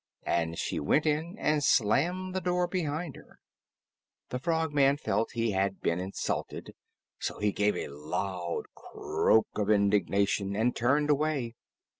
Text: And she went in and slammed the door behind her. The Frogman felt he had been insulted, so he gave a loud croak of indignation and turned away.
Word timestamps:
And 0.25 0.57
she 0.57 0.79
went 0.79 1.05
in 1.05 1.37
and 1.37 1.63
slammed 1.63 2.33
the 2.33 2.41
door 2.41 2.65
behind 2.67 3.15
her. 3.15 3.37
The 4.29 4.39
Frogman 4.39 4.97
felt 4.97 5.33
he 5.33 5.51
had 5.51 5.79
been 5.79 5.99
insulted, 5.99 6.73
so 7.19 7.37
he 7.37 7.51
gave 7.51 7.77
a 7.77 7.87
loud 7.89 8.63
croak 8.73 9.45
of 9.57 9.69
indignation 9.69 10.55
and 10.55 10.75
turned 10.75 11.11
away. 11.11 11.53